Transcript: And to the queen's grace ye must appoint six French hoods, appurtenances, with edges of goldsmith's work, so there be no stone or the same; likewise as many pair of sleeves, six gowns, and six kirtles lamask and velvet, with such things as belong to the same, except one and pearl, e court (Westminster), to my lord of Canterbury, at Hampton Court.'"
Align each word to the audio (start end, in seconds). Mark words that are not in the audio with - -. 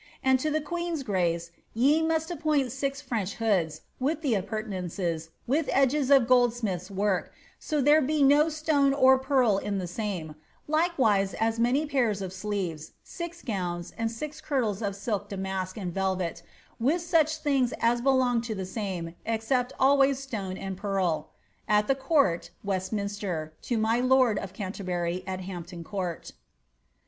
And 0.23 0.39
to 0.39 0.49
the 0.49 0.61
queen's 0.61 1.03
grace 1.03 1.51
ye 1.75 2.01
must 2.01 2.31
appoint 2.31 2.71
six 2.71 3.01
French 3.01 3.35
hoods, 3.35 3.81
appurtenances, 4.01 5.29
with 5.45 5.69
edges 5.71 6.09
of 6.09 6.25
goldsmith's 6.27 6.89
work, 6.89 7.31
so 7.59 7.81
there 7.81 8.01
be 8.01 8.23
no 8.23 8.49
stone 8.49 8.95
or 8.95 9.15
the 9.23 9.85
same; 9.87 10.33
likewise 10.67 11.35
as 11.35 11.59
many 11.59 11.85
pair 11.85 12.09
of 12.09 12.33
sleeves, 12.33 12.93
six 13.03 13.43
gowns, 13.43 13.93
and 13.95 14.09
six 14.09 14.41
kirtles 14.41 14.81
lamask 14.81 15.79
and 15.79 15.93
velvet, 15.93 16.41
with 16.79 17.03
such 17.03 17.37
things 17.37 17.71
as 17.79 18.01
belong 18.01 18.41
to 18.41 18.55
the 18.55 18.65
same, 18.65 19.13
except 19.23 19.71
one 19.79 20.17
and 20.57 20.77
pearl, 20.77 21.29
e 21.71 21.93
court 21.93 22.49
(Westminster), 22.63 23.53
to 23.61 23.77
my 23.77 23.99
lord 23.99 24.39
of 24.39 24.51
Canterbury, 24.51 25.23
at 25.27 25.41
Hampton 25.41 25.83
Court.'" 25.83 26.31